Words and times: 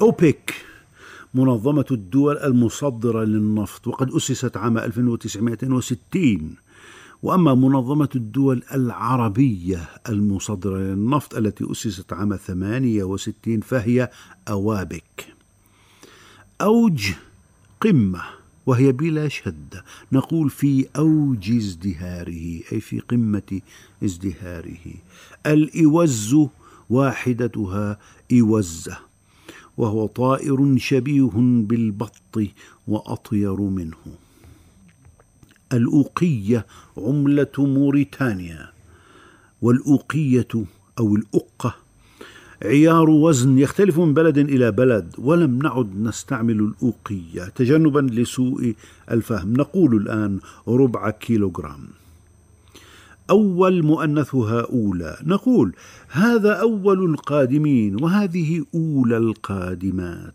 أوبك 0.00 0.54
منظمة 1.34 1.84
الدول 1.90 2.38
المصدرة 2.38 3.24
للنفط 3.24 3.86
وقد 3.86 4.10
أسست 4.10 4.56
عام 4.56 4.78
1960 4.78 6.54
وأما 7.22 7.54
منظمة 7.54 8.08
الدول 8.16 8.62
العربية 8.74 9.88
المصدرة 10.08 10.78
للنفط 10.78 11.34
التي 11.34 11.72
أسست 11.72 12.12
عام 12.12 12.36
68 12.36 13.60
فهي 13.60 14.10
أوابك. 14.48 15.26
أوج 16.60 17.10
قمة 17.80 18.22
وهي 18.66 18.92
بلا 18.92 19.28
شده 19.28 19.84
نقول 20.12 20.50
في 20.50 20.86
أوج 20.96 21.50
ازدهاره 21.50 22.60
أي 22.72 22.80
في 22.80 23.00
قمة 23.00 23.60
ازدهاره. 24.04 24.94
الإوز 25.46 26.36
واحدتها 26.90 27.98
اوزه 28.32 29.09
وهو 29.80 30.06
طائر 30.06 30.76
شبيه 30.78 31.30
بالبط 31.68 32.36
وأطير 32.88 33.60
منه. 33.60 34.02
الأوقية 35.72 36.66
عملة 36.98 37.56
موريتانيا 37.58 38.68
والأوقية 39.62 40.48
أو 40.98 41.16
الأقة 41.16 41.74
عيار 42.62 43.10
وزن 43.10 43.58
يختلف 43.58 43.98
من 43.98 44.14
بلد 44.14 44.38
إلى 44.38 44.70
بلد 44.70 45.14
ولم 45.18 45.58
نعد 45.62 45.96
نستعمل 45.96 46.60
الأوقية. 46.60 47.44
تجنبا 47.54 48.00
لسوء 48.00 48.74
الفهم 49.10 49.52
نقول 49.52 49.96
الآن 49.96 50.38
ربع 50.68 51.10
كيلوغرام. 51.10 51.99
أول 53.30 53.82
مؤنثها 53.82 54.60
أولى. 54.60 55.16
نقول 55.22 55.72
هذا 56.08 56.52
أول 56.52 57.04
القادمين 57.04 58.02
وهذه 58.02 58.64
أولى 58.74 59.16
القادمات. 59.16 60.34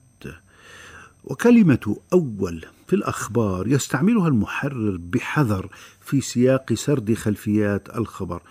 وكلمة 1.23 1.97
أول 2.13 2.65
في 2.87 2.95
الأخبار 2.95 3.67
يستعملها 3.67 4.27
المحرر 4.27 4.97
بحذر 4.97 5.69
في 6.01 6.21
سياق 6.21 6.73
سرد 6.73 7.13
خلفيات 7.13 7.97
الخبر. 7.97 8.41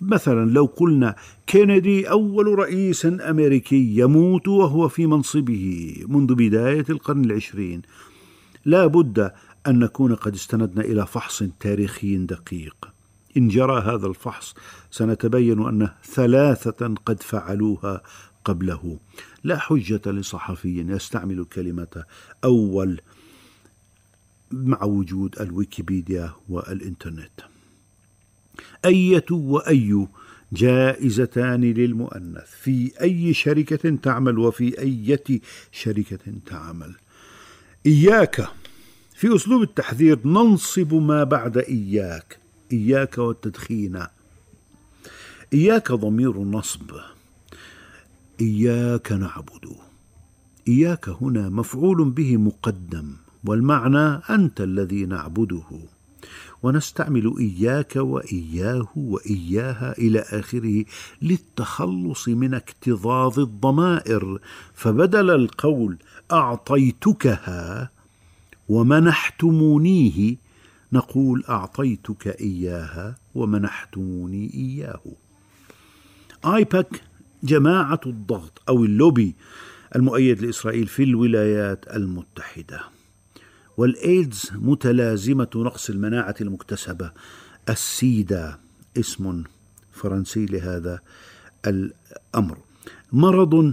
مثلا 0.00 0.50
لو 0.50 0.64
قلنا 0.64 1.16
كينيدي 1.46 2.10
أول 2.10 2.58
رئيس 2.58 3.06
أمريكي 3.06 3.98
يموت 3.98 4.48
وهو 4.48 4.88
في 4.88 5.06
منصبه 5.06 5.94
منذ 6.08 6.34
بداية 6.34 6.84
القرن 6.90 7.24
العشرين. 7.24 7.82
لا 8.64 8.86
بد 8.86 9.32
أن 9.66 9.78
نكون 9.78 10.14
قد 10.14 10.34
استندنا 10.34 10.84
إلى 10.84 11.06
فحص 11.06 11.42
تاريخي 11.60 12.16
دقيق. 12.16 12.95
إن 13.36 13.48
جرى 13.48 13.80
هذا 13.80 14.06
الفحص 14.06 14.54
سنتبين 14.90 15.66
أن 15.66 15.90
ثلاثة 16.04 16.94
قد 17.06 17.22
فعلوها 17.22 18.02
قبله. 18.44 18.98
لا 19.44 19.58
حجة 19.58 20.00
لصحفي 20.06 20.78
يستعمل 20.78 21.44
كلمة 21.44 22.04
أول 22.44 23.00
مع 24.50 24.84
وجود 24.84 25.40
الويكيبيديا 25.40 26.32
والإنترنت. 26.48 27.40
أية 28.84 29.26
وأي 29.30 30.06
جائزتان 30.52 31.60
للمؤنث؟ 31.60 32.50
في 32.62 32.92
أي 33.00 33.34
شركة 33.34 33.96
تعمل 33.96 34.38
وفي 34.38 34.78
أية 34.78 35.40
شركة 35.72 36.32
تعمل؟ 36.46 36.94
إياك. 37.86 38.48
في 39.14 39.36
أسلوب 39.36 39.62
التحذير 39.62 40.18
ننصب 40.24 40.94
ما 40.94 41.24
بعد 41.24 41.58
إياك. 41.58 42.45
إياك 42.72 43.18
والتدخين. 43.18 44.02
إياك 45.52 45.92
ضمير 45.92 46.38
نصب 46.38 46.90
إياك 48.40 49.12
نعبد. 49.12 49.76
إياك 50.68 51.08
هنا 51.08 51.48
مفعول 51.48 52.10
به 52.10 52.36
مقدم 52.36 53.12
والمعنى 53.44 54.20
أنت 54.30 54.60
الذي 54.60 55.06
نعبده. 55.06 55.64
ونستعمل 56.62 57.34
إياك 57.38 57.96
وإياه 57.96 58.88
وإياها 58.96 59.98
إلى 59.98 60.20
آخره 60.20 60.84
للتخلص 61.22 62.28
من 62.28 62.54
اكتظاظ 62.54 63.40
الضمائر. 63.40 64.40
فبدل 64.74 65.30
القول 65.30 65.96
أعطيتكها 66.32 67.90
ومنحتمونيه 68.68 70.36
نقول 70.92 71.44
أعطيتك 71.48 72.26
إياها 72.40 73.16
ومنحتموني 73.34 74.50
إياه. 74.54 75.02
آيباك 76.44 77.00
جماعة 77.42 78.00
الضغط 78.06 78.62
أو 78.68 78.84
اللوبي 78.84 79.34
المؤيد 79.96 80.42
لإسرائيل 80.42 80.86
في 80.86 81.02
الولايات 81.02 81.96
المتحدة. 81.96 82.80
والإيدز 83.76 84.50
متلازمة 84.54 85.48
نقص 85.56 85.90
المناعة 85.90 86.34
المكتسبة. 86.40 87.12
السيدا 87.68 88.58
اسم 88.98 89.44
فرنسي 89.92 90.46
لهذا 90.46 91.00
الأمر. 91.66 92.58
مرض 93.12 93.72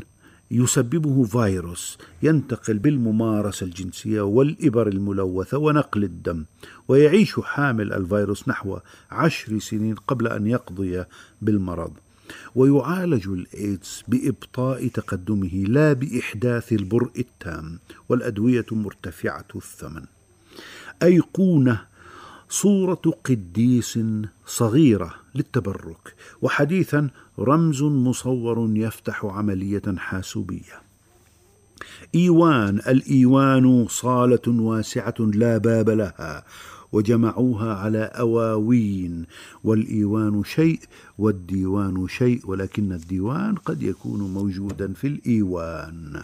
يسببه 0.53 1.23
فيروس 1.23 1.97
ينتقل 2.23 2.79
بالممارسة 2.79 3.65
الجنسية 3.65 4.21
والإبر 4.21 4.87
الملوثة 4.87 5.57
ونقل 5.57 6.03
الدم 6.03 6.45
ويعيش 6.87 7.39
حامل 7.39 7.93
الفيروس 7.93 8.47
نحو 8.47 8.77
عشر 9.11 9.59
سنين 9.59 9.95
قبل 9.95 10.27
أن 10.27 10.47
يقضي 10.47 11.03
بالمرض. 11.41 11.93
ويعالج 12.55 13.27
الإيدز 13.27 14.03
بإبطاء 14.07 14.87
تقدمه 14.87 15.63
لا 15.67 15.93
بإحداث 15.93 16.73
البرء 16.73 17.11
التام 17.19 17.79
والأدوية 18.09 18.65
مرتفعة 18.71 19.47
الثمن. 19.55 20.03
أيقونة 21.03 21.81
صورة 22.53 23.01
قديس 23.25 23.99
صغيرة 24.45 25.13
للتبرك 25.35 26.15
وحديثا 26.41 27.09
رمز 27.39 27.83
مصور 27.83 28.69
يفتح 28.73 29.25
عملية 29.25 29.81
حاسوبية. 29.97 30.81
إيوان 32.15 32.77
الإيوان 32.77 33.87
صالة 33.89 34.41
واسعة 34.47 35.15
لا 35.19 35.57
باب 35.57 35.89
لها 35.89 36.43
وجمعوها 36.91 37.73
على 37.73 38.03
أواوين 38.03 39.25
والإيوان 39.63 40.43
شيء 40.43 40.79
والديوان 41.17 42.07
شيء 42.07 42.41
ولكن 42.45 42.91
الديوان 42.91 43.55
قد 43.55 43.83
يكون 43.83 44.33
موجودا 44.33 44.93
في 44.93 45.07
الإيوان. 45.07 46.23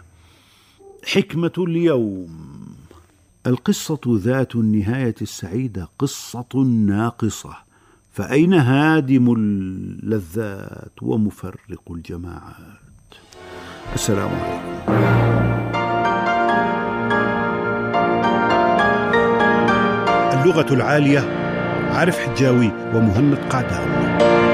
حكمة 1.03 1.53
اليوم. 1.57 2.68
القصة 3.47 3.99
ذات 4.07 4.55
النهاية 4.55 5.15
السعيدة 5.21 5.89
قصة 5.99 6.63
ناقصة. 6.87 7.53
فأين 8.11 8.53
هادم 8.53 9.33
اللذات 9.37 11.03
ومفرق 11.03 11.91
الجماعات؟ 11.91 13.13
السلام 13.95 14.29
عليكم. 14.29 14.69
اللغة 20.39 20.73
العالية 20.73 21.19
عارف 21.91 22.19
حجاوي 22.19 22.71
ومهند 22.93 23.37
قعدان. 23.49 24.48